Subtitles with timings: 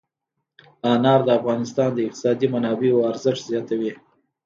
[0.91, 3.91] انار د افغانستان د اقتصادي منابعو ارزښت زیاتوي.